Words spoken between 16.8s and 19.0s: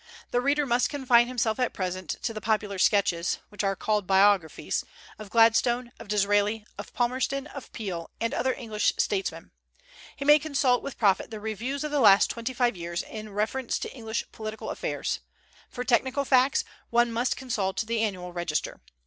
one must consult the Annual Register.